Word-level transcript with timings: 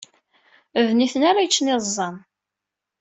D 0.87 0.89
nitni 0.97 1.25
ara 1.29 1.43
yeččen 1.45 1.71
iẓẓan. 1.73 2.15